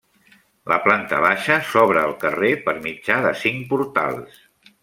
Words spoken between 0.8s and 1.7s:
planta baixa